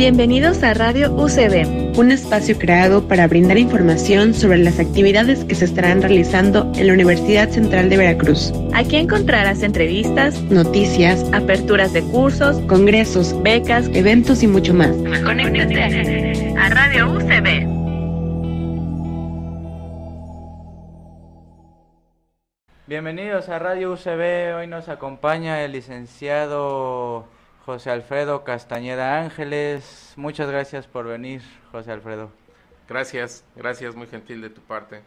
[0.00, 5.66] Bienvenidos a Radio UCB, un espacio creado para brindar información sobre las actividades que se
[5.66, 8.50] estarán realizando en la Universidad Central de Veracruz.
[8.72, 14.88] Aquí encontrarás entrevistas, noticias, aperturas de cursos, congresos, becas, eventos y mucho más.
[15.22, 17.68] Conéctate a Radio UCB.
[22.86, 24.56] Bienvenidos a Radio UCB.
[24.56, 27.26] Hoy nos acompaña el licenciado
[27.70, 30.14] José Alfredo Castañeda Ángeles.
[30.16, 32.28] Muchas gracias por venir, José Alfredo.
[32.88, 35.02] Gracias, gracias, muy gentil de tu parte.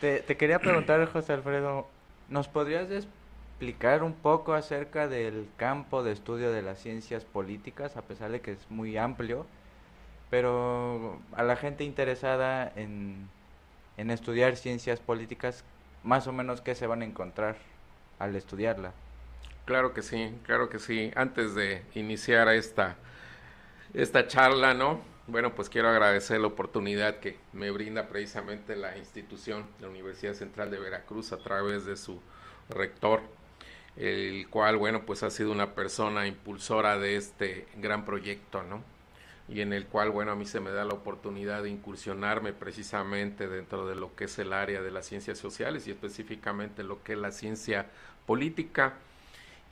[0.00, 1.88] Te, quería preguntar, José Alfredo,
[2.28, 8.02] ¿nos podrías explicar un poco acerca del campo de estudio de las ciencias políticas, a
[8.02, 9.44] pesar de que es muy amplio,
[10.30, 13.28] pero a la gente interesada en,
[13.96, 15.64] en estudiar ciencias políticas,
[16.04, 17.56] más o menos qué se van a encontrar
[18.20, 18.92] al estudiarla?
[19.64, 21.10] Claro que sí, claro que sí.
[21.16, 22.96] Antes de iniciar esta,
[23.94, 25.00] esta charla, ¿no?
[25.26, 30.70] Bueno, pues quiero agradecer la oportunidad que me brinda precisamente la institución, la Universidad Central
[30.70, 32.20] de Veracruz, a través de su
[32.68, 33.22] rector,
[33.96, 38.82] el cual, bueno, pues ha sido una persona impulsora de este gran proyecto, ¿no?
[39.48, 43.48] Y en el cual, bueno, a mí se me da la oportunidad de incursionarme precisamente
[43.48, 47.14] dentro de lo que es el área de las ciencias sociales y específicamente lo que
[47.14, 47.86] es la ciencia
[48.26, 48.94] política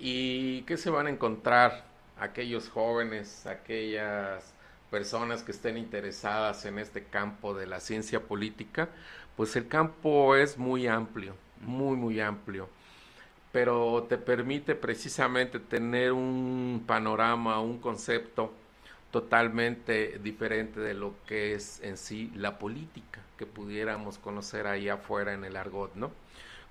[0.05, 1.85] ¿Y qué se van a encontrar
[2.19, 4.53] aquellos jóvenes, aquellas
[4.91, 8.89] personas que estén interesadas en este campo de la ciencia política?
[9.37, 12.69] Pues el campo es muy amplio, muy, muy amplio,
[13.53, 18.53] pero te permite precisamente tener un panorama, un concepto
[19.13, 25.33] totalmente diferente de lo que es en sí la política que pudiéramos conocer ahí afuera
[25.33, 26.11] en el argot, ¿no?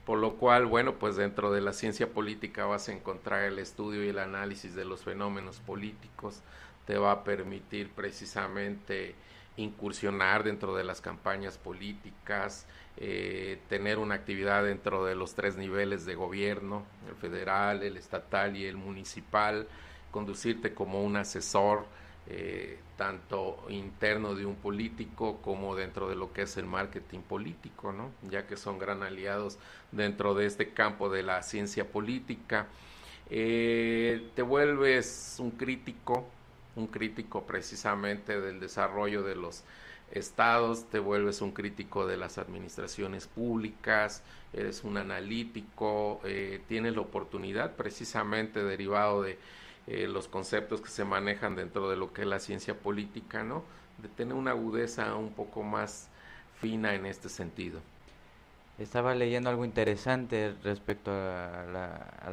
[0.05, 4.03] Por lo cual, bueno, pues dentro de la ciencia política vas a encontrar el estudio
[4.03, 6.41] y el análisis de los fenómenos políticos,
[6.85, 9.13] te va a permitir precisamente
[9.57, 12.65] incursionar dentro de las campañas políticas,
[12.97, 18.57] eh, tener una actividad dentro de los tres niveles de gobierno, el federal, el estatal
[18.57, 19.67] y el municipal,
[20.11, 21.85] conducirte como un asesor
[22.27, 27.91] eh, tanto interno de un político como dentro de lo que es el marketing político,
[27.91, 28.11] ¿no?
[28.29, 29.57] ya que son gran aliados
[29.91, 32.67] dentro de este campo de la ciencia política.
[33.29, 36.27] Eh, te vuelves un crítico,
[36.75, 39.63] un crítico precisamente del desarrollo de los
[40.11, 44.23] estados, te vuelves un crítico de las administraciones públicas,
[44.53, 49.39] eres un analítico, eh, tienes la oportunidad precisamente derivado de
[49.87, 53.63] eh, los conceptos que se manejan dentro de lo que es la ciencia política, ¿no?
[53.97, 56.07] De tener una agudeza un poco más
[56.59, 57.79] fina en este sentido.
[58.77, 61.65] Estaba leyendo algo interesante respecto a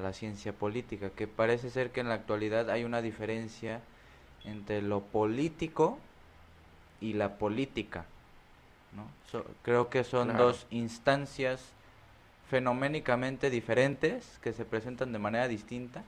[0.01, 3.81] la, ciencia política, que parece ser que en la actualidad hay una diferencia
[4.45, 5.99] entre lo político
[7.01, 8.05] y la política.
[8.95, 9.43] ¿no?
[9.63, 11.63] creo que son dos instancias
[12.49, 16.03] fenoménicamente diferentes que se presentan de manera distinta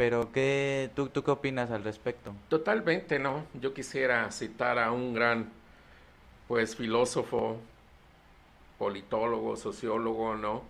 [0.00, 2.32] pero ¿qué, tú, ¿tú qué opinas al respecto?
[2.48, 3.44] Totalmente, ¿no?
[3.52, 5.50] Yo quisiera citar a un gran,
[6.48, 7.60] pues, filósofo,
[8.78, 10.62] politólogo, sociólogo, ¿no?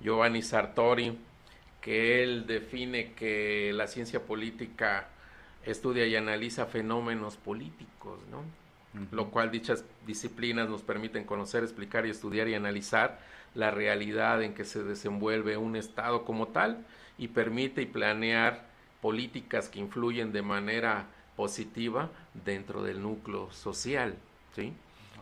[0.00, 1.18] Giovanni Sartori,
[1.80, 5.08] que él define que la ciencia política
[5.64, 8.44] estudia y analiza fenómenos políticos, ¿no?
[9.10, 13.18] Lo cual dichas disciplinas nos permiten conocer, explicar y estudiar y analizar
[13.56, 16.86] la realidad en que se desenvuelve un Estado como tal
[17.18, 18.64] y permite y planear
[19.00, 24.16] políticas que influyen de manera positiva dentro del núcleo social,
[24.54, 24.72] ¿sí?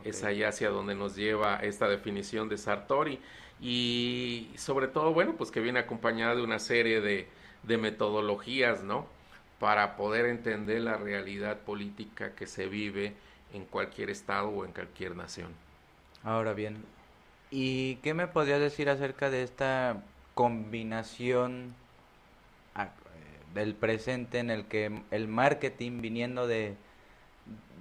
[0.04, 3.20] Es allá hacia donde nos lleva esta definición de Sartori
[3.60, 7.28] y sobre todo, bueno, pues que viene acompañada de una serie de,
[7.62, 9.06] de metodologías, ¿no?
[9.58, 13.14] Para poder entender la realidad política que se vive
[13.52, 15.52] en cualquier estado o en cualquier nación.
[16.24, 16.84] Ahora bien,
[17.50, 20.02] ¿y qué me podrías decir acerca de esta
[20.34, 21.74] combinación
[23.54, 26.74] del presente en el que el marketing viniendo de,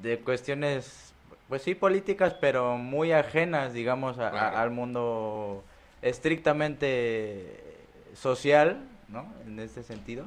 [0.01, 1.13] de cuestiones,
[1.47, 5.63] pues sí, políticas, pero muy ajenas, digamos, al mundo
[6.01, 7.77] estrictamente
[8.13, 9.31] social, ¿no?
[9.45, 10.25] En este sentido.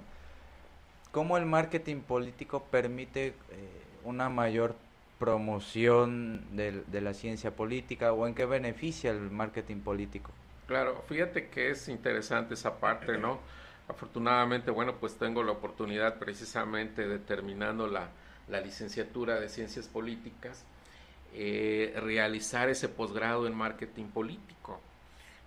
[1.13, 3.35] ¿Cómo el marketing político permite eh,
[4.03, 4.75] una mayor
[5.19, 10.33] promoción de, de, la ciencia política o en qué beneficia el marketing político?
[10.67, 13.39] Claro, fíjate que es interesante esa parte, ¿no?
[13.89, 18.11] Afortunadamente, bueno, pues tengo la oportunidad precisamente de terminando la,
[18.49, 20.65] licenciatura de Ciencias Políticas,
[21.35, 24.81] eh, realizar ese posgrado en marketing político.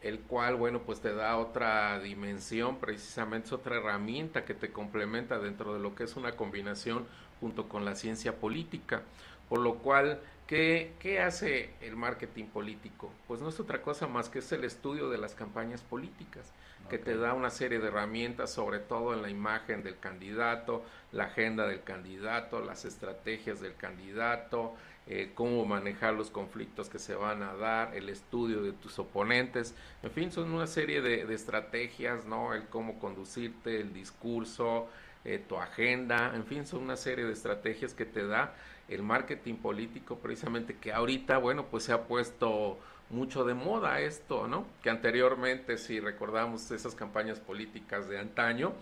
[0.04, 5.40] el cual, bueno, pues te da otra dimensión, precisamente es otra herramienta que te complementa
[5.40, 7.08] dentro de lo que es una combinación
[7.40, 9.02] junto con la ciencia política,
[9.50, 13.12] por lo cual ¿Qué, ¿Qué, hace el marketing político?
[13.28, 16.54] Pues no es otra cosa más que es el estudio de las campañas políticas,
[16.90, 21.26] que te da una serie de herramientas, sobre todo en la imagen del candidato, la
[21.26, 24.74] agenda del candidato, las estrategias del candidato,
[25.06, 29.76] eh, cómo manejar los conflictos que se van a dar, el estudio de tus oponentes,
[30.02, 32.54] en fin, son una serie de, de estrategias, ¿no?
[32.54, 34.88] El cómo conducirte, el discurso,
[35.26, 38.54] eh, tu agenda, en fin, son una serie de estrategias que te da
[38.88, 42.78] el marketing político precisamente que ahorita, bueno, pues se ha puesto
[43.10, 44.66] mucho de moda esto, ¿no?
[44.82, 48.74] Que anteriormente, si recordamos esas campañas políticas de antaño,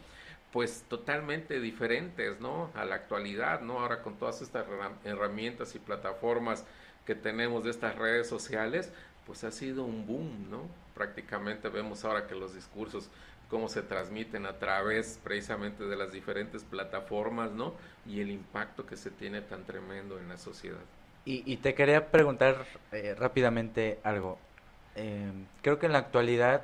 [0.52, 2.72] pues totalmente diferentes, ¿no?
[2.76, 3.80] A la actualidad, ¿no?
[3.80, 4.66] Ahora con todas estas
[5.04, 6.66] herramientas y plataformas
[7.06, 8.92] que tenemos de estas redes sociales,
[9.26, 10.62] pues ha sido un boom, ¿no?
[10.94, 13.10] Prácticamente vemos ahora que los discursos
[13.50, 17.74] cómo se transmiten a través precisamente de las diferentes plataformas, ¿no?
[18.06, 20.80] Y el impacto que se tiene tan tremendo en la sociedad.
[21.28, 24.38] Y, te quería preguntar eh, rápidamente algo.
[24.96, 25.32] Eh,
[25.64, 26.62] creo que en la actualidad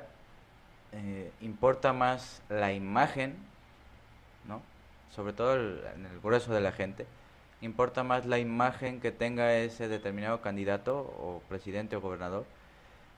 [0.92, 3.34] eh, importa más la imagen,
[4.46, 4.62] ¿no?
[5.10, 7.06] Sobre todo en el grueso de la gente.
[7.60, 12.44] Importa más la imagen que tenga ese determinado candidato o presidente o gobernador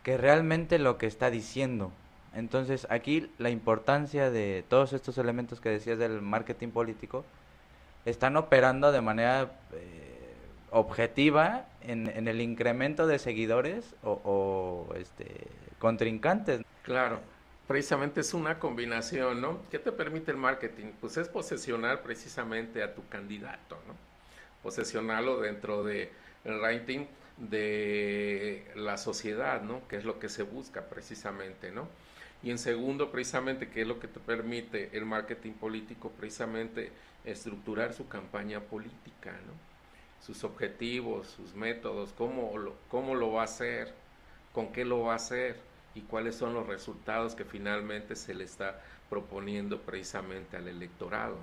[0.05, 1.91] que realmente lo que está diciendo,
[2.35, 7.25] entonces aquí la importancia de todos estos elementos que decías del marketing político
[8.05, 10.15] están operando de manera eh,
[10.71, 15.47] objetiva en, el incremento de seguidores o, este,
[15.79, 16.63] contrincantes.
[16.83, 17.21] Claro,
[17.67, 19.61] precisamente es una combinación, ¿no?
[19.71, 20.93] ¿Qué te permite el marketing?
[21.01, 23.95] Pues es posesionar precisamente a tu candidato, ¿no?
[24.63, 26.09] Posesionarlo dentro del
[26.45, 27.07] el rating
[27.37, 29.87] de la sociedad, ¿no?
[29.89, 31.89] Que es lo que se busca precisamente, ¿no?
[32.45, 36.93] Y en segundo, precisamente, que es lo que te permite el marketing político, precisamente
[37.25, 39.55] estructurar su campaña política, ¿no?
[40.23, 43.95] sus objetivos, sus métodos, cómo lo, cómo lo va a hacer,
[44.53, 45.59] con qué lo va a hacer
[45.95, 51.37] y cuáles son los resultados que finalmente se le está proponiendo precisamente al electorado.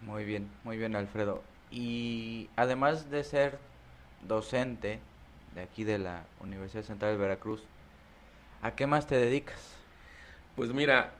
[0.00, 1.42] Muy bien, muy bien Alfredo.
[1.70, 3.58] Y además de ser
[4.26, 4.98] docente
[5.54, 7.62] de aquí de la Universidad Central de Veracruz,
[8.62, 9.81] ¿a qué más te dedicas?
[10.56, 11.14] Pues mira,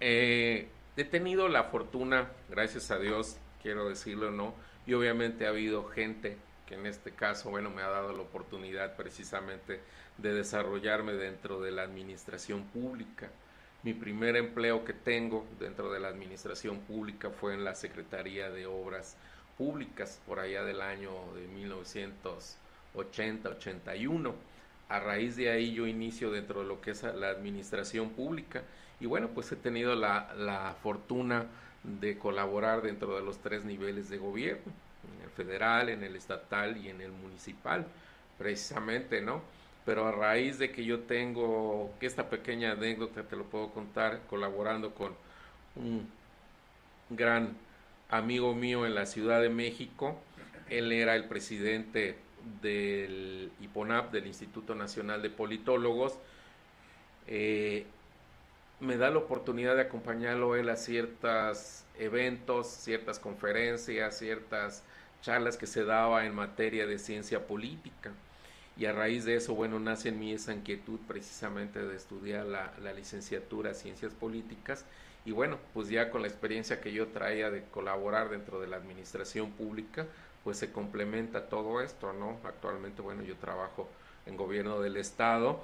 [0.00, 4.54] eh, he tenido la fortuna, gracias a Dios, quiero decirlo, ¿no?
[4.86, 8.96] Y obviamente ha habido gente que en este caso, bueno, me ha dado la oportunidad
[8.96, 9.80] precisamente
[10.16, 13.28] de desarrollarme dentro de la administración pública.
[13.82, 18.64] Mi primer empleo que tengo dentro de la administración pública fue en la Secretaría de
[18.64, 19.18] Obras
[19.58, 21.46] Públicas, por allá del año de
[22.94, 24.32] 1980-81
[24.88, 28.62] a raíz de ahí yo inicio dentro de lo que es la administración pública
[29.00, 31.46] y bueno, pues he tenido la, la fortuna
[31.84, 34.72] de colaborar dentro de los tres niveles de gobierno,
[35.16, 37.86] en el federal, en el estatal y en el municipal,
[38.38, 39.42] precisamente, ¿no?
[39.84, 44.20] Pero a raíz de que yo tengo, que esta pequeña anécdota te lo puedo contar,
[44.28, 45.14] colaborando con
[45.76, 46.08] un
[47.10, 47.56] gran
[48.10, 50.18] amigo mío en la Ciudad de México,
[50.68, 52.16] él era el presidente
[52.60, 56.18] del IPONAP, del Instituto Nacional de Politólogos,
[57.26, 57.86] eh,
[58.80, 64.82] me da la oportunidad de acompañarlo él a ciertos eventos, ciertas conferencias, ciertas
[65.20, 68.12] charlas que se daba en materia de ciencia política.
[68.76, 72.72] Y a raíz de eso, bueno, nace en mí esa inquietud precisamente de estudiar la,
[72.80, 74.84] la licenciatura Ciencias Políticas.
[75.24, 78.76] Y bueno, pues ya con la experiencia que yo traía de colaborar dentro de la
[78.76, 80.06] administración pública,
[80.48, 82.38] pues se complementa todo esto, ¿no?
[82.42, 83.86] Actualmente, bueno, yo trabajo
[84.24, 85.62] en gobierno del Estado,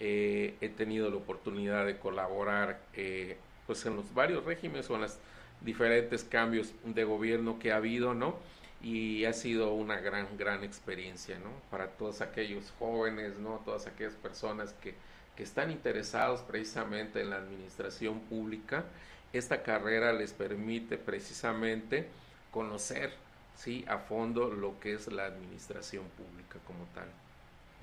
[0.00, 3.36] eh, he tenido la oportunidad de colaborar eh,
[3.68, 5.18] pues en los varios regímenes o en los
[5.60, 8.34] diferentes cambios de gobierno que ha habido, ¿no?
[8.82, 11.50] Y ha sido una gran, gran experiencia, ¿no?
[11.70, 13.62] Para todos aquellos jóvenes, ¿no?
[13.64, 14.96] Todas aquellas personas que,
[15.36, 18.84] que están interesados precisamente en la administración pública,
[19.32, 22.08] esta carrera les permite precisamente
[22.50, 23.22] conocer
[23.56, 27.08] sí a fondo lo que es la administración pública como tal.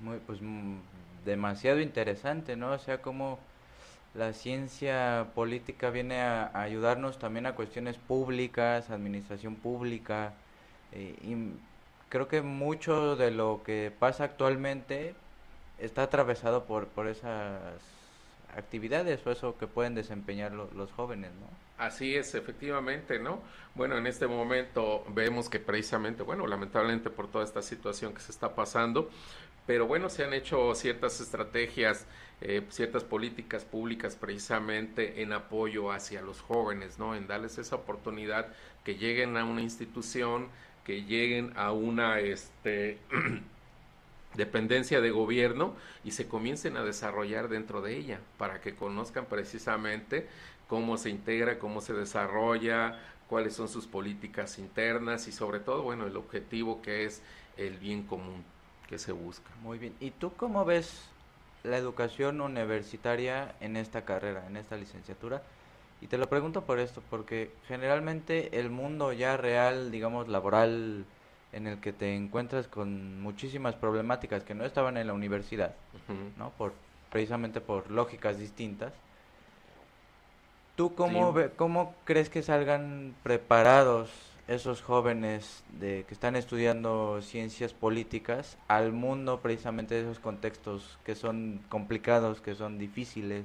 [0.00, 0.78] Muy, pues mm,
[1.24, 2.72] demasiado interesante, ¿no?
[2.72, 3.38] O sea, como
[4.14, 10.32] la ciencia política viene a, ayudarnos también a cuestiones públicas, administración pública,
[10.92, 11.36] eh, y
[12.08, 15.14] creo que mucho de lo que pasa actualmente
[15.78, 17.60] está atravesado por, por esas
[18.56, 21.61] actividades o eso que pueden desempeñar los jóvenes, ¿no?
[21.82, 23.42] Así es, efectivamente, ¿no?
[23.74, 28.30] Bueno, en este momento vemos que precisamente, bueno, lamentablemente por toda esta situación que se
[28.30, 29.10] está pasando,
[29.66, 32.06] pero bueno, se han hecho ciertas estrategias,
[32.40, 37.16] eh, ciertas políticas públicas precisamente en apoyo hacia los jóvenes, ¿no?
[37.16, 38.46] En darles esa oportunidad
[38.84, 40.50] que lleguen a una institución,
[40.84, 42.98] que lleguen a una, este,
[44.34, 45.74] dependencia de gobierno
[46.04, 50.28] y se comiencen a desarrollar dentro de ella para que conozcan precisamente
[50.72, 52.98] cómo se integra, cómo se desarrolla,
[53.28, 57.20] cuáles son sus políticas internas y sobre todo, bueno, el objetivo que es
[57.58, 58.42] el bien común
[58.88, 59.50] que se busca.
[59.62, 59.92] Muy bien.
[60.00, 61.10] ¿Y tú cómo ves
[61.62, 65.42] la educación universitaria en esta carrera, en esta licenciatura?
[66.00, 71.04] Y te lo pregunto por esto, porque generalmente el mundo ya real, digamos, laboral,
[71.52, 75.74] en el que te encuentras con muchísimas problemáticas que no estaban en la universidad,
[76.38, 76.48] ¿no?
[76.52, 76.72] Por,
[77.10, 78.94] precisamente por lógicas distintas,
[80.76, 84.10] ¿Tú cómo, cómo crees que salgan preparados
[84.48, 91.14] esos jóvenes de, que están estudiando ciencias políticas al mundo precisamente de esos contextos que
[91.14, 93.44] son complicados, que son difíciles,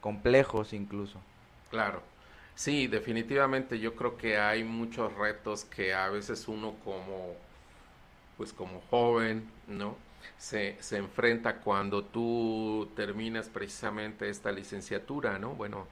[0.00, 1.18] complejos incluso?
[1.70, 2.02] Claro.
[2.54, 7.34] Sí, definitivamente yo creo que hay muchos retos que a veces uno como
[8.36, 9.96] pues como joven, ¿no?
[10.38, 15.50] Se, se enfrenta cuando tú terminas precisamente esta licenciatura, ¿no?
[15.50, 15.86] Bueno,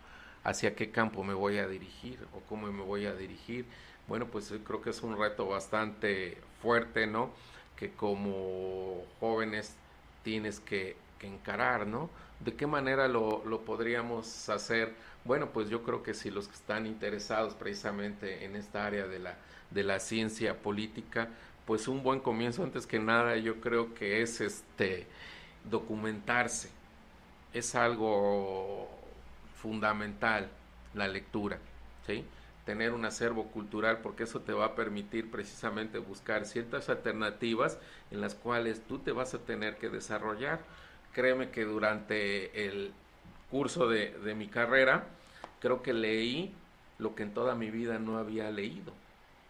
[0.46, 3.66] hacia qué campo me voy a dirigir o cómo me voy a dirigir.
[4.06, 7.30] Bueno, pues creo que es un reto bastante fuerte, ¿no?
[7.76, 9.74] Que como jóvenes
[10.22, 12.08] tienes que, encarar, ¿no?
[12.38, 14.94] ¿De qué manera lo, lo, podríamos hacer?
[15.24, 19.18] Bueno, pues yo creo que si los que están interesados precisamente en esta área de
[19.18, 19.36] la,
[19.72, 21.30] de la ciencia política,
[21.66, 25.08] pues un buen comienzo antes que nada yo creo que es este
[25.68, 26.70] documentarse.
[27.52, 28.95] Es algo
[29.60, 30.48] fundamental
[30.94, 31.58] la lectura,
[32.06, 32.24] ¿sí?
[32.66, 37.78] tener un acervo cultural porque eso te va a permitir precisamente buscar ciertas alternativas
[38.10, 40.58] en las cuales tú te vas a tener que desarrollar.
[41.12, 42.92] Créeme que durante el
[43.52, 45.04] curso de, de mi carrera
[45.60, 46.52] creo que leí
[46.98, 48.92] lo que en toda mi vida no había leído,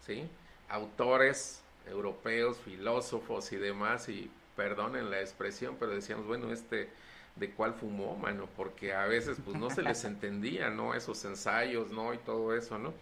[0.04, 0.28] ¿sí?
[0.68, 6.90] Autores europeos, filósofos y demás, y perdonen la expresión, pero decíamos, bueno, este
[7.36, 10.94] de cuál fumó, mano, porque a veces pues no se les entendía, ¿no?
[10.94, 12.14] Esos ensayos, ¿no?
[12.14, 12.94] Y todo eso, ¿no?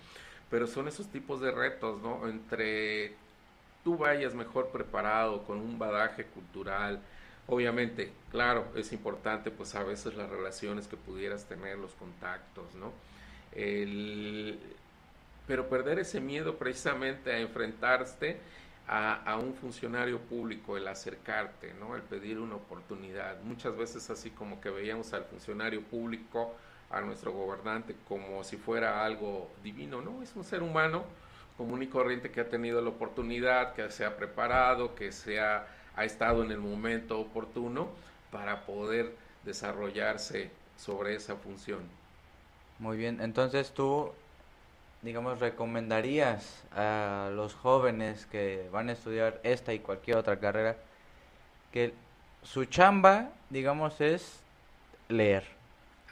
[0.50, 2.29] Pero son esos tipos de retos, ¿no?
[2.29, 3.14] Entre
[3.83, 7.00] tú vayas mejor preparado con un badaje cultural,
[7.47, 12.93] obviamente, claro, es importante pues a veces las relaciones que pudieras tener, los contactos, ¿no?
[13.53, 14.59] El,
[15.47, 18.38] pero perder ese miedo precisamente a enfrentarte
[18.87, 21.97] a, un funcionario público, el acercarte, ¿no?
[21.97, 23.41] el pedir una oportunidad.
[23.43, 26.55] Muchas veces así como que veíamos al funcionario público,
[26.91, 30.23] a nuestro gobernante, como si fuera algo divino, ¿no?
[30.23, 31.05] Es un ser humano
[31.57, 35.67] común y corriente que ha tenido la oportunidad, que se ha preparado, que se ha,
[35.97, 37.88] ha estado en el momento oportuno
[38.31, 41.83] para poder desarrollarse sobre esa función.
[42.79, 44.12] Muy bien, entonces tú
[45.04, 50.76] digamos, recomendarías a los jóvenes que van a estudiar esta y cualquier otra carrera
[51.73, 51.92] que
[52.42, 54.40] su chamba, digamos, es
[55.08, 55.44] leer?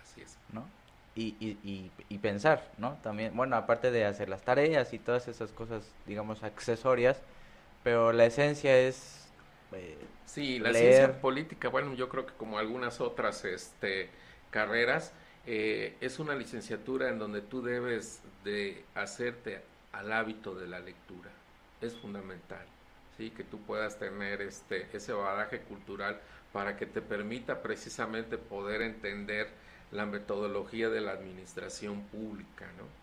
[0.02, 0.36] Así es.
[0.52, 0.64] ¿No?
[1.14, 2.98] Y, y, y, pensar, ¿no?
[3.02, 7.20] También, bueno, aparte de hacer las tareas y todas esas cosas, digamos, accesorias,
[7.84, 9.28] pero la esencia es...
[9.72, 14.10] Eh, sí, la ciencia política, bueno, yo creo que como algunas otras este,
[14.50, 15.12] carreras,
[15.46, 19.60] eh, es una licenciatura en donde tú debes de hacerte
[19.92, 21.30] al hábito de la lectura.
[21.80, 22.64] Es fundamental,
[23.16, 23.30] ¿sí?
[23.30, 26.20] Que tú puedas tener este, ese bagaje cultural
[26.52, 29.48] para que te permita precisamente poder entender
[29.90, 33.02] la metodología de la administración pública, ¿no?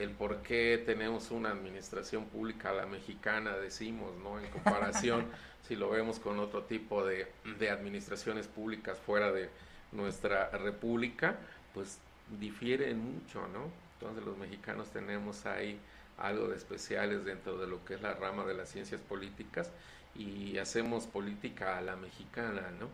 [0.00, 4.38] El por qué tenemos una administración pública a la mexicana, decimos, ¿no?
[4.38, 5.26] En comparación,
[5.68, 7.26] si lo vemos con otro tipo de,
[7.58, 9.48] de administraciones públicas fuera de
[9.92, 11.38] nuestra república,
[11.76, 11.98] pues
[12.40, 13.70] difieren mucho, ¿no?
[14.00, 15.78] Entonces los mexicanos tenemos ahí
[16.18, 19.70] algo de especiales dentro de lo que es la rama de las ciencias políticas
[20.14, 22.88] y hacemos política a la mexicana, ¿no?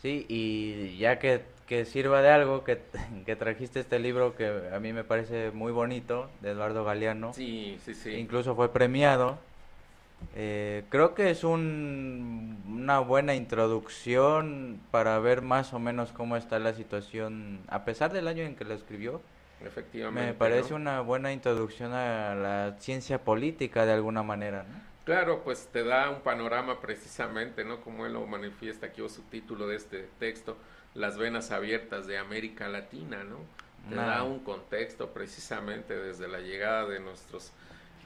[0.00, 2.80] Sí, y ya que, que sirva de algo, que,
[3.26, 7.34] que, trajiste este libro que a mí me parece muy bonito, de Eduardo Galeano.
[7.34, 8.12] Sí, sí, sí.
[8.12, 9.36] Incluso fue premiado.
[10.34, 16.58] Eh, creo que es un, una buena introducción para ver más o menos cómo está
[16.58, 19.22] la situación, a pesar del año en que lo escribió.
[19.64, 20.30] Efectivamente.
[20.30, 24.64] Me parece una buena introducción a la ciencia política de alguna manera,
[25.04, 27.80] Claro, pues te da un panorama precisamente, ¿no?
[27.80, 30.56] Como él lo manifiesta aquí o su título de este texto,
[30.94, 33.38] las venas abiertas de América Latina, ¿no?
[33.88, 37.50] te da un contexto precisamente desde la llegada de nuestros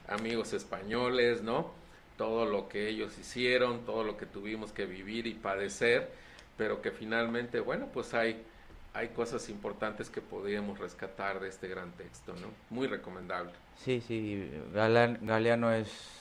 [0.07, 1.71] amigos españoles, ¿no?
[2.17, 6.09] Todo lo que ellos hicieron, todo lo que tuvimos que vivir y padecer,
[6.57, 8.41] pero que finalmente, bueno, pues hay,
[8.93, 12.47] hay cosas importantes que podríamos rescatar de este gran texto, ¿no?
[12.69, 13.51] Muy recomendable.
[13.83, 16.15] Sí, sí, Galeano es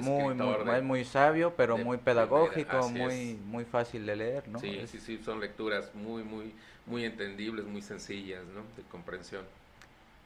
[0.00, 4.58] muy, muy, muy, sabio, pero muy pedagógico, muy, muy fácil de leer, ¿no?
[4.60, 6.52] Sí, sí, sí, son lecturas muy, muy,
[6.86, 8.62] muy entendibles, muy sencillas, ¿no?
[8.76, 9.44] De comprensión.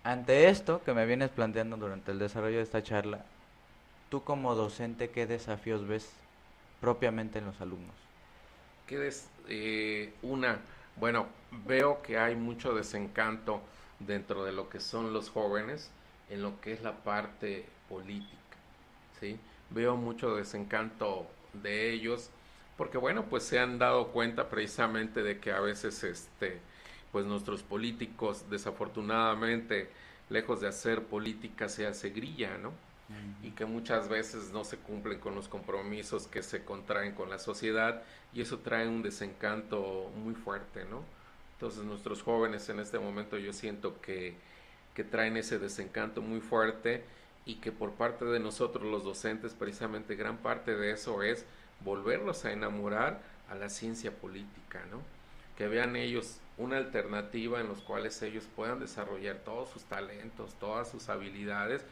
[0.03, 3.25] Ante esto que me vienes planteando durante el desarrollo de esta charla,
[4.15, 6.09] tú como docente, ¿qué desafíos ves
[6.81, 7.97] propiamente en los alumnos?
[8.87, 10.61] ¿Qué des eh, una,
[10.95, 11.27] bueno,
[11.67, 13.61] veo que hay mucho desencanto
[13.99, 15.91] dentro de lo que son los jóvenes
[16.31, 18.57] en lo que es la parte política,
[19.19, 19.37] ¿sí?
[19.71, 22.31] Veo mucho desencanto de ellos
[22.77, 26.61] porque bueno, pues se han dado cuenta precisamente de que a veces este
[27.11, 29.91] pues nuestros políticos desafortunadamente
[30.31, 32.71] lejos de hacer política se hace grilla, ¿no?
[33.43, 37.39] Y que muchas veces no se cumplen con los compromisos que se contraen con la
[37.39, 41.03] sociedad y eso trae un desencanto muy fuerte, ¿no?
[41.55, 44.35] Entonces nuestros jóvenes en este momento yo siento que,
[44.95, 47.05] que traen ese desencanto muy fuerte
[47.47, 51.45] y que por parte de nosotros los docentes precisamente gran parte de eso es
[51.85, 53.21] volverlos a enamorar
[53.51, 55.03] a la ciencia política, ¿no?
[55.57, 60.91] Que vean ellos una alternativa en los cuales ellos puedan desarrollar todos sus talentos, todas
[60.91, 61.85] sus habilidades,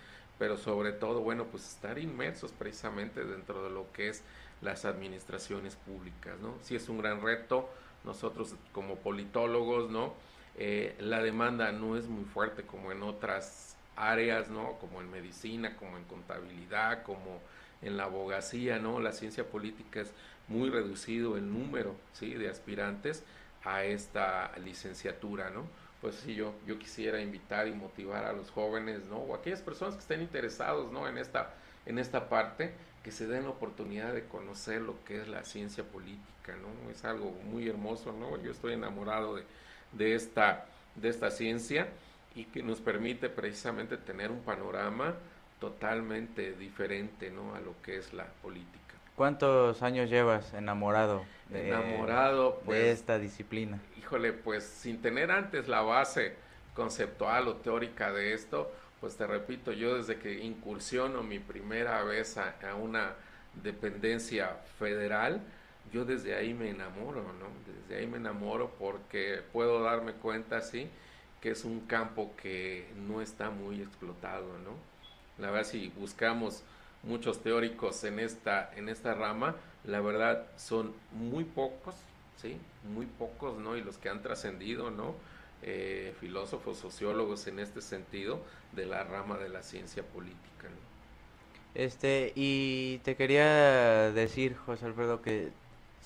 [0.43, 4.25] pero sobre todo, bueno, pues estar inmersos precisamente dentro de lo que es
[4.61, 6.57] las administraciones públicas, ¿no?
[6.63, 7.71] Sí es un gran reto,
[8.03, 10.15] nosotros como politólogos, ¿no?
[10.59, 14.81] Eh, la demanda no es muy fuerte como en otras áreas, ¿no?
[14.81, 17.39] Como en medicina, como en contabilidad, como
[17.81, 18.99] en la abogacía, ¿no?
[18.99, 20.13] La ciencia política es
[20.49, 22.35] muy reducido el número, ¿sí?
[22.35, 23.23] De aspirantes,
[23.63, 25.67] a esta licenciatura, ¿no?
[26.03, 29.19] Pues sí, yo, yo quisiera invitar y motivar a los jóvenes, ¿no?
[29.19, 31.09] O aquellas personas que estén interesados, ¿no?
[31.09, 31.55] En esta,
[31.87, 35.85] en esta parte, que se den la oportunidad de conocer lo que es la ciencia
[35.85, 36.91] política, ¿no?
[36.91, 38.37] Es algo muy hermoso, ¿no?
[38.43, 39.45] Yo estoy enamorado de,
[39.93, 40.67] de, esta,
[40.97, 41.89] de esta ciencia
[42.35, 45.15] y que nos permite precisamente tener un panorama
[45.61, 47.55] totalmente diferente, ¿no?
[47.55, 48.92] A lo que es la política.
[49.17, 53.79] ¿Cuántos años llevas enamorado de, enamorado, pues, de esta disciplina?
[53.99, 56.35] Híjole, pues sin tener antes la base
[56.75, 62.39] conceptual o teórica de esto, pues te repito, yo desde que incursiono mi primera vez
[62.39, 63.15] a, una
[63.63, 65.41] dependencia federal,
[65.93, 67.49] yo desde ahí me enamoro, ¿no?
[67.67, 70.89] Desde ahí me enamoro porque puedo darme cuenta, sí,
[71.41, 74.77] que es un campo que no está muy explotado, ¿no?
[75.37, 76.63] La verdad, si buscamos
[77.03, 81.95] muchos teóricos en esta, en esta rama, la verdad son muy pocos,
[82.41, 82.57] ¿sí?
[82.95, 83.77] Muy pocos, ¿no?
[83.77, 85.15] Y los que han trascendido, ¿no?
[85.63, 88.41] Eh, filósofos, sociólogos en este sentido
[88.73, 90.43] de la rama de la ciencia política.
[91.75, 95.49] Este, y te quería decir, José Alfredo, que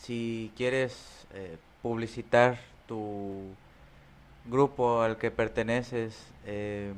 [0.00, 3.42] si quieres eh, publicitar tu
[4.44, 6.92] grupo al que perteneces, eh,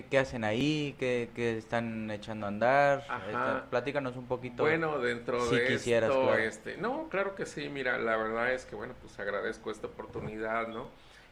[0.00, 0.96] ¿Qué, hacen ahí?
[0.98, 1.28] ¿Qué,
[1.58, 3.66] están echando a andar?
[3.68, 4.62] platícanos un poquito.
[4.62, 8.94] Bueno, dentro de esto, este, no, claro que sí, mira, la verdad es que, bueno,
[9.02, 10.88] pues agradezco esta oportunidad, ¿no?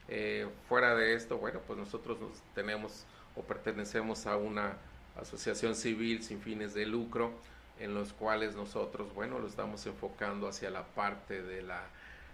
[0.08, 4.76] Eh, fuera de esto, bueno, pues nosotros nos tenemos o pertenecemos a una
[5.18, 7.32] asociación civil sin fines de lucro,
[7.78, 11.82] en los cuales nosotros, bueno, lo estamos enfocando hacia la parte de la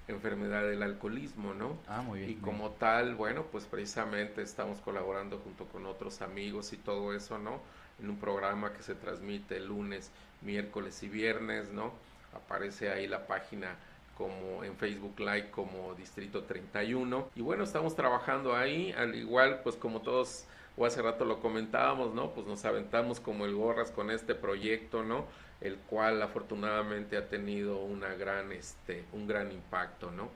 [0.09, 1.79] enfermedad del alcoholismo, ¿no?
[1.89, 2.31] Ah, muy bien.
[2.31, 7.39] Y como tal, bueno, pues precisamente estamos colaborando junto con otros amigos y todo eso,
[7.39, 7.61] ¿no?
[8.01, 10.11] En un programa que se transmite lunes,
[10.43, 11.93] miércoles y viernes, ¿no?
[12.35, 13.77] Aparece ahí la página
[14.17, 17.31] como en Facebook Live como Distrito 31.
[17.35, 22.15] Y bueno, estamos trabajando ahí, al igual pues como todos o hace rato lo comentábamos,
[22.15, 22.33] ¿no?
[22.33, 25.25] Pues nos aventamos como el gorras con este proyecto, ¿no?
[25.61, 30.29] El cual afortunadamente ha tenido una gran, este, un gran impacto, ¿no?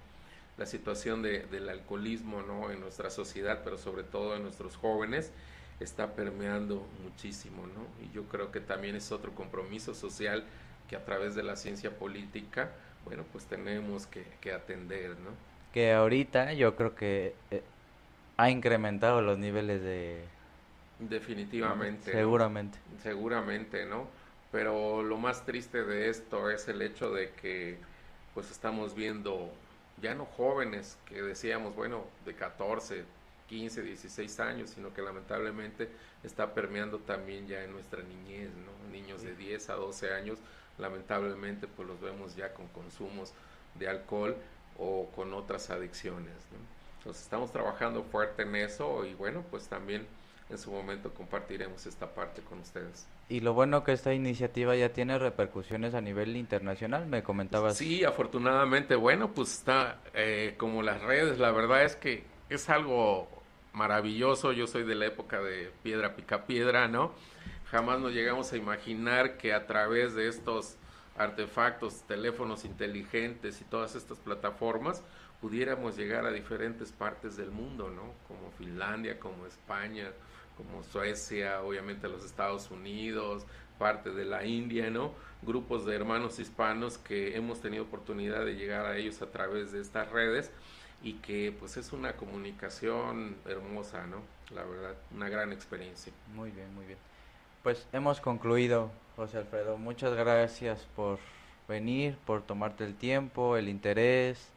[0.56, 2.70] La situación de, del alcoholismo, ¿no?
[2.70, 5.32] En nuestra sociedad, pero sobre todo en nuestros jóvenes,
[5.80, 7.86] está permeando muchísimo, ¿no?
[8.04, 10.44] Y yo creo que también es otro compromiso social
[10.88, 12.70] que a través de la ciencia política,
[13.04, 15.30] bueno, pues tenemos que, atender, ¿no?
[15.72, 17.62] Que ahorita yo creo que eh,
[18.36, 20.24] ha incrementado los niveles de...
[20.98, 22.12] Definitivamente.
[22.12, 22.78] Seguramente.
[23.02, 24.08] Seguramente, ¿no?
[24.52, 27.78] Pero lo más triste de esto es el hecho de que
[28.34, 29.50] pues estamos viendo
[30.00, 33.04] ya no jóvenes que decíamos, bueno, de 14,
[33.48, 35.88] 15, 16 años, sino que lamentablemente
[36.22, 38.92] está permeando también ya en nuestra niñez, ¿no?
[38.92, 40.38] Niños de 10 a 12 años,
[40.78, 43.32] lamentablemente pues los vemos ya con consumos
[43.74, 44.36] de alcohol
[44.78, 46.58] o con otras adicciones, ¿no?
[46.98, 50.06] Entonces estamos trabajando fuerte en eso y bueno, pues también
[50.50, 53.06] en su momento compartiremos esta parte con ustedes.
[53.28, 57.76] Y lo bueno que esta iniciativa ya tiene repercusiones a nivel internacional, me comentabas.
[57.76, 63.28] Sí, afortunadamente, bueno, pues está eh, como las redes, la verdad es que es algo
[63.72, 67.12] maravilloso, yo soy de la época de piedra pica piedra, ¿no?
[67.70, 70.76] Jamás nos llegamos a imaginar que a través de estos
[71.16, 75.04] artefactos, teléfonos inteligentes y todas estas plataformas,
[75.40, 78.14] pudiéramos llegar a diferentes partes del mundo, ¿no?
[78.26, 80.10] Como Finlandia, como España,
[80.64, 83.46] como Suecia, obviamente los Estados Unidos,
[83.78, 85.12] parte de la India, ¿no?
[85.42, 89.80] Grupos de hermanos hispanos que hemos tenido oportunidad de llegar a ellos a través de
[89.80, 90.50] estas redes
[91.02, 94.18] y que pues es una comunicación hermosa, ¿no?
[94.54, 96.12] La verdad, una gran experiencia.
[96.34, 96.98] Muy bien, muy bien.
[97.62, 99.78] Pues hemos concluido, José Alfredo.
[99.78, 101.18] Muchas gracias por
[101.68, 104.48] venir, por tomarte el tiempo, el interés,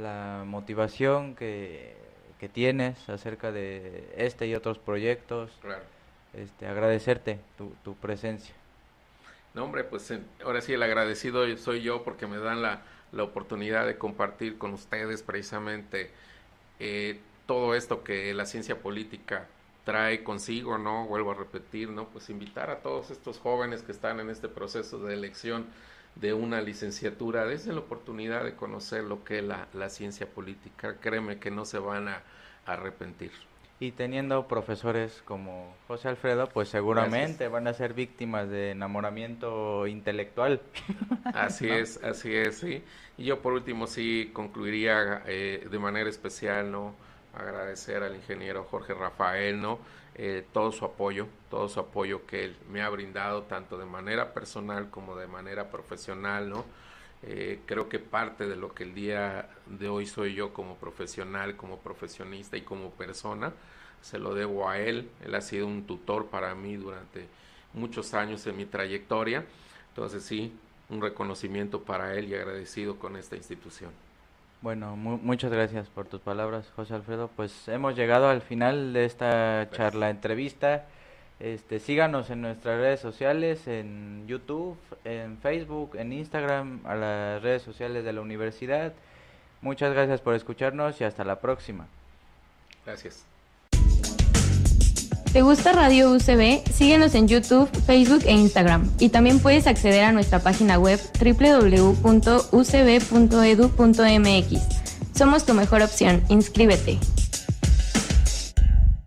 [0.00, 1.96] la motivación que
[2.38, 5.50] que tienes acerca de este y otros proyectos.
[5.60, 5.82] Claro.
[6.34, 8.54] Este, agradecerte tu, tu presencia.
[9.54, 10.12] No, hombre, pues
[10.44, 14.74] ahora sí el agradecido soy yo porque me dan la, la oportunidad de compartir con
[14.74, 16.10] ustedes precisamente
[16.78, 19.46] eh, todo esto que la ciencia política
[19.84, 21.06] trae consigo, ¿no?
[21.06, 22.08] Vuelvo a repetir, ¿no?
[22.08, 25.66] Pues invitar a todos estos jóvenes que están en este proceso de elección
[26.16, 30.96] de una licenciatura, desde la oportunidad de conocer lo que es la, la ciencia política.
[31.00, 32.22] Créeme que no se van a,
[32.68, 33.32] arrepentir.
[33.80, 40.60] Y teniendo profesores como José Alfredo, pues seguramente van a ser víctimas de enamoramiento intelectual.
[41.24, 42.82] Así es, así es, sí.
[43.16, 46.94] Y yo por último sí concluiría eh, de manera especial, ¿no?
[47.34, 49.78] Agradecer al ingeniero Jorge Rafael, ¿no?
[50.20, 54.34] Eh, todo su apoyo, todo su apoyo que él me ha brindado, tanto de manera
[54.34, 56.64] personal como de manera profesional, ¿no?
[57.22, 61.56] Eh, creo que parte de lo que el día de hoy soy yo como profesional,
[61.56, 63.52] como profesionista y como persona,
[64.02, 65.08] se lo debo a él.
[65.24, 67.28] Él ha sido un tutor para mí durante
[67.72, 69.44] muchos años en mi trayectoria.
[69.90, 70.52] Entonces sí,
[70.88, 73.92] un reconocimiento para él y agradecido con esta institución.
[74.60, 77.30] Bueno, muchas gracias por tus palabras, José Alfredo.
[77.36, 80.86] Pues hemos llegado al final de esta charla entrevista.
[81.38, 87.62] Este, síganos en nuestras redes sociales, en YouTube, en Facebook, en Instagram, a las redes
[87.62, 88.92] sociales de la universidad.
[89.60, 91.86] Muchas gracias por escucharnos y hasta la próxima.
[92.84, 93.24] Gracias.
[95.32, 96.62] ¿Te gusta Radio UCB?
[96.72, 98.90] Síguenos en YouTube, Facebook e Instagram.
[98.98, 101.98] Y también puedes acceder a nuestra página web www.ucb.edu.mx.
[105.14, 106.22] Somos tu mejor opción.
[106.28, 106.98] Inscríbete.